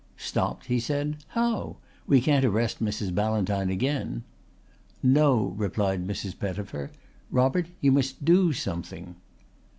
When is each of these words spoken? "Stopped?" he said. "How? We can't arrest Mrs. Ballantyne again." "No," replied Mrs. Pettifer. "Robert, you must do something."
"Stopped?" 0.17 0.65
he 0.65 0.79
said. 0.79 1.17
"How? 1.27 1.77
We 2.07 2.21
can't 2.21 2.43
arrest 2.43 2.83
Mrs. 2.83 3.13
Ballantyne 3.13 3.69
again." 3.69 4.23
"No," 5.03 5.53
replied 5.57 6.07
Mrs. 6.07 6.39
Pettifer. 6.39 6.89
"Robert, 7.29 7.67
you 7.81 7.91
must 7.91 8.25
do 8.25 8.51
something." 8.51 9.13